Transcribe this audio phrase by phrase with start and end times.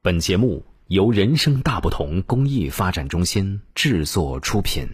[0.00, 4.86] 本节目由人生大不同公益发展中心制作出品。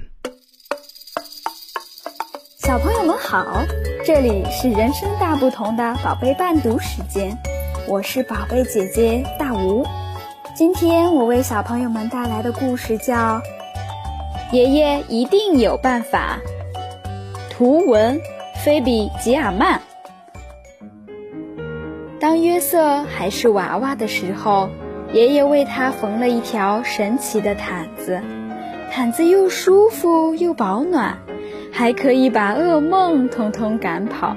[2.57, 3.67] 小朋友们好，
[4.06, 7.37] 这里是人生大不同的宝贝伴读时间，
[7.87, 9.85] 我是宝贝姐姐大吴。
[10.57, 13.14] 今天我为小朋友们带来的故事叫
[14.52, 16.41] 《爷爷一定有办法》，
[17.50, 18.18] 图文
[18.64, 19.82] 菲比吉尔曼。
[22.18, 24.71] 当约瑟还是娃娃的时候，
[25.15, 28.21] 爷爷为他缝了一条神奇的毯子，
[28.91, 31.18] 毯子又舒服又保暖，
[31.71, 34.36] 还可以把噩梦通通赶跑。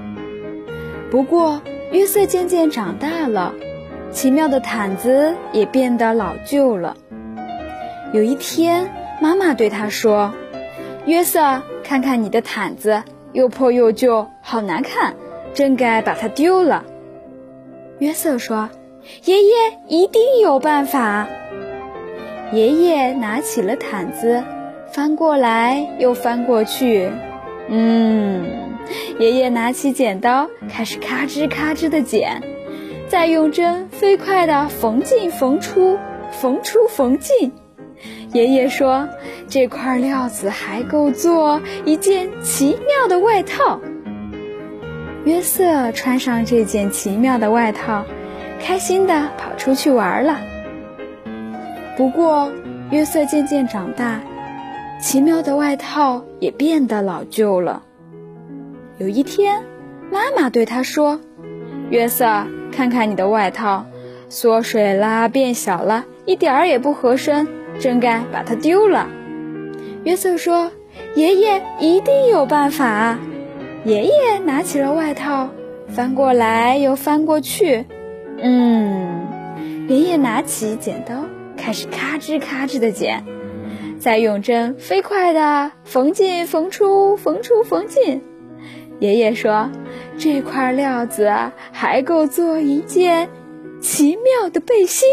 [1.10, 3.56] 不过，约瑟渐渐长大了，
[4.12, 6.96] 奇妙的毯子也变得老旧了。
[8.14, 8.88] 有一天，
[9.20, 10.32] 妈妈对他说
[11.08, 13.02] ：“约瑟，看看你的毯子，
[13.34, 15.16] 又破又旧，好难看，
[15.56, 16.86] 真该把它丢了。”
[17.98, 18.70] 约瑟说
[19.26, 19.54] ：“爷爷
[19.88, 21.28] 一定有办法。”
[22.54, 24.44] 爷爷拿起了毯子，
[24.94, 27.12] 翻过来又翻过去。
[27.68, 28.46] 嗯，
[29.20, 32.42] 爷爷拿起剪刀，开始咔吱咔吱的剪，
[33.10, 36.00] 再用针飞快地缝进缝出，
[36.32, 37.52] 缝出缝进。
[38.32, 39.10] 爷爷说
[39.50, 43.82] ：“这块料子还够做一件奇妙的外套。”
[45.26, 48.06] 约瑟穿上这件奇妙的外套，
[48.68, 50.42] 开心地跑出去玩了。
[51.96, 52.52] 不过，
[52.92, 54.20] 约瑟渐渐长大，
[55.02, 57.84] 奇妙的外套也变得老旧了。
[58.98, 59.64] 有一天，
[60.12, 61.22] 妈妈对他说
[61.90, 63.86] ：“约瑟，看看你的外套，
[64.28, 67.48] 缩水啦，变小了，一点儿也不合身，
[67.80, 69.08] 真该把它丢了。”
[70.04, 70.74] 约瑟说
[71.16, 73.18] ：“爷爷一定有办法。”
[73.86, 75.48] 爷爷拿起了外套，
[75.88, 77.86] 翻过来又翻过去。
[78.40, 81.26] 嗯，爷爷拿起剪刀，
[81.58, 83.24] 开始咔吱咔吱的剪，
[84.00, 88.22] 再用针飞快的缝进缝出，缝出缝进。
[89.00, 89.70] 爷爷说
[90.18, 91.32] ：“这块料子
[91.72, 93.30] 还够做一件
[93.80, 95.08] 奇妙的背心。”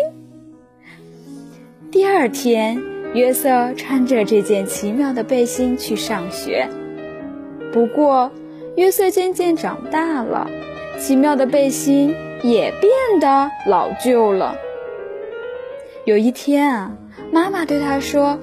[1.92, 2.82] 第二天，
[3.14, 6.68] 约瑟穿着这件奇妙的背心去上学。
[7.72, 8.32] 不过，
[8.76, 10.50] 约瑟渐渐长大了，
[10.98, 14.54] 奇妙的背心也变得老旧了。
[16.04, 16.92] 有一天啊，
[17.32, 18.38] 妈妈对他说：“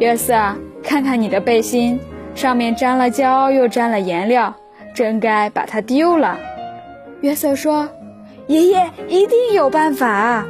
[0.00, 0.34] 约瑟，
[0.82, 2.00] 看看你的背心，
[2.34, 4.52] 上面沾了胶又沾了颜料，
[4.92, 6.36] 真该把它丢了。”
[7.22, 7.88] 约瑟说
[8.48, 10.44] ：“爷爷一定有办法。”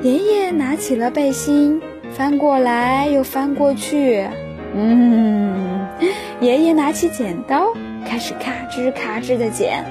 [0.00, 1.78] 爷爷拿起了背心，
[2.10, 4.26] 翻过来又翻过去。
[4.74, 5.86] 嗯，
[6.40, 7.66] 爷爷拿起剪刀。
[8.04, 9.84] 开始咔吱咔吱的剪，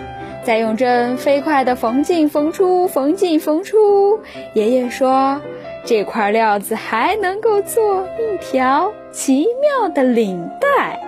[0.44, 4.20] 再用针飞快的缝进缝出，缝进缝出。
[4.54, 5.40] 爷爷说
[5.86, 11.00] ：“这块料子还能够做一条奇妙的领带。”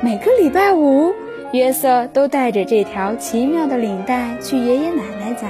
[0.00, 1.12] 每个礼拜五，
[1.52, 5.48] 约瑟都带着这条奇妙的领带去爷爷奶奶家。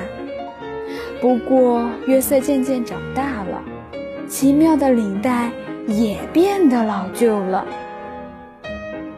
[1.20, 3.62] 不过，约瑟渐渐长大了，
[4.28, 5.50] 奇妙的领带
[5.86, 7.66] 也变得老旧了。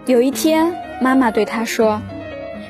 [0.07, 0.75] 有一天。
[0.99, 2.01] 妈妈对他说：“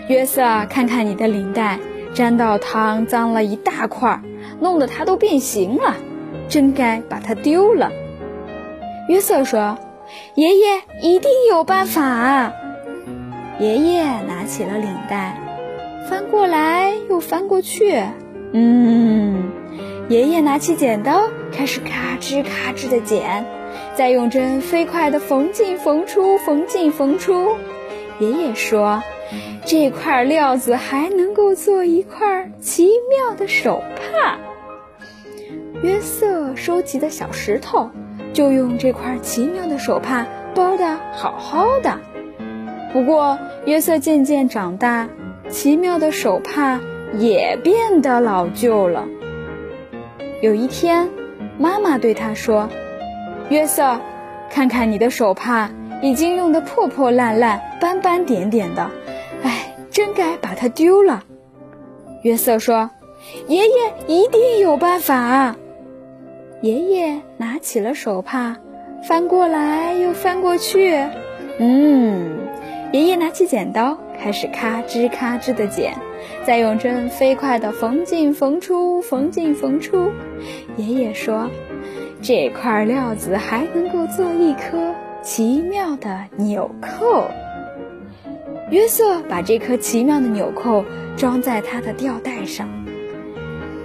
[0.08, 1.78] 约瑟，看看你的领带，
[2.14, 4.20] 沾到汤，脏了一大块，
[4.60, 5.96] 弄得它都变形了，
[6.48, 7.90] 真该把它丢了。”
[9.08, 9.78] 约瑟说
[10.34, 12.52] ：“爷爷一定有办法。”
[13.58, 15.40] 爷爷拿起了领带，
[16.08, 18.02] 翻过来又翻过去。
[18.52, 19.50] 嗯，
[20.08, 23.44] 爷爷拿起剪刀，开始咔吱咔吱的剪，
[23.94, 27.56] 再用针飞快的缝进缝出，缝进缝出。
[28.18, 29.02] 爷爷说
[29.64, 34.38] ：“这块料子还能够做一块奇妙的手帕。”
[35.82, 37.90] 约瑟收集的小石头
[38.32, 42.00] 就用这块奇妙的手帕包的好好的。
[42.92, 45.08] 不过，约瑟渐渐长大，
[45.48, 46.80] 奇妙的手帕
[47.18, 49.06] 也变得老旧了。
[50.40, 51.08] 有一天，
[51.58, 52.68] 妈妈对他说
[53.50, 54.00] ：“约瑟，
[54.50, 55.70] 看看你的手帕。”
[56.02, 58.90] 已经用得破破烂烂、斑斑点点的，
[59.96, 61.24] 真该把它丢了。
[62.20, 62.90] 约瑟说
[63.48, 63.72] ：“爷爷
[64.06, 65.56] 一定有办法。”
[66.60, 68.58] 爷爷拿起了手帕，
[69.08, 70.94] 翻过来又翻过去。
[71.58, 72.40] 嗯，
[72.92, 75.94] 爷爷拿起剪刀，开始咔吱咔吱的剪，
[76.44, 80.10] 再用针飞快地缝进缝出，缝进缝出。
[80.76, 81.48] 爷爷说
[82.20, 84.92] ：“这块料子还能够做一颗。”
[85.24, 87.24] 奇妙的纽扣。
[88.70, 90.84] 约瑟把这颗奇妙的纽扣
[91.16, 92.68] 装在他的吊带上。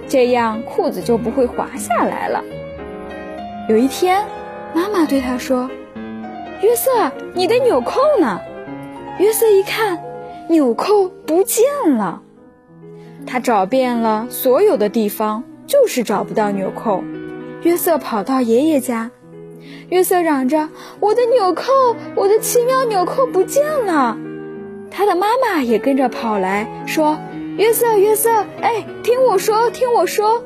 [0.08, 2.42] 这样裤子就不会滑下来了。
[3.68, 4.26] 有一天，
[4.74, 5.70] 妈妈对他说
[6.62, 8.40] ：“约瑟，你的纽扣呢？”
[9.20, 10.02] 约瑟一看，
[10.48, 11.64] 纽扣不见
[11.96, 12.20] 了。
[13.24, 17.04] 他找遍了所有的地方，就是找不到纽扣。
[17.62, 19.12] 约瑟跑到爷爷家，
[19.90, 20.68] 约瑟嚷着
[20.98, 21.72] ：“我的纽扣，
[22.16, 24.18] 我的奇妙纽扣不见了！”
[24.92, 27.18] 他的妈妈也跟着跑来说
[27.56, 28.30] ：“约瑟，约瑟，
[28.60, 30.44] 哎，听我说，听我说，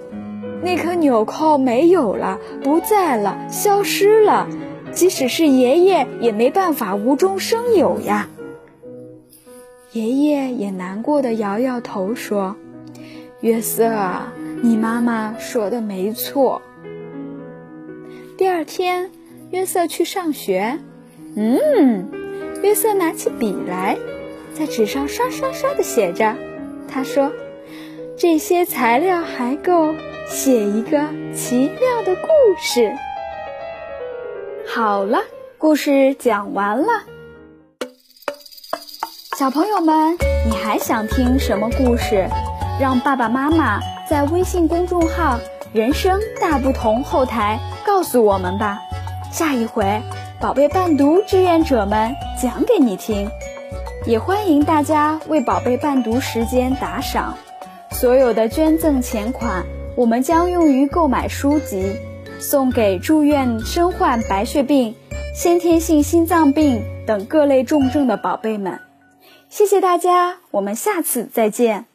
[0.62, 4.48] 那颗纽扣没有了，不在了，消失了。
[4.92, 8.28] 即使是爷爷，也没办法无中生有呀。”
[9.92, 12.54] 爷爷也难过的摇摇头说
[13.40, 13.92] ：“约瑟，
[14.62, 16.62] 你妈妈说的没错。”
[18.38, 19.10] 第二天，
[19.50, 20.78] 约瑟去上学。
[21.34, 22.08] 嗯，
[22.62, 23.96] 约瑟拿起笔来，
[24.56, 26.34] 在纸上刷刷刷的写着。
[26.88, 27.30] 他说
[28.16, 29.94] ：“这些材料还够
[30.28, 31.04] 写一个
[31.34, 32.94] 奇妙的故事。”
[34.66, 35.20] 好了，
[35.58, 36.86] 故事讲完了。
[39.36, 40.16] 小朋友们，
[40.46, 42.26] 你还想听什么故事？
[42.80, 45.38] 让爸爸妈妈在微信公众号
[45.74, 48.80] “人生大不同”后台告诉我们吧。
[49.30, 50.00] 下一回，
[50.40, 53.28] 宝贝伴读志愿者们讲给你听。
[54.06, 57.36] 也欢迎大家为宝贝伴读时间打赏。
[57.90, 59.66] 所有的捐赠钱款，
[59.96, 61.96] 我们将用于购买书籍，
[62.38, 64.94] 送给住院身患白血病、
[65.34, 68.78] 先天性心脏病等各类重症的宝贝们。
[69.48, 71.86] 谢谢大家，我们下次再见。